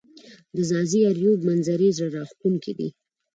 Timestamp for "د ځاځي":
0.55-1.01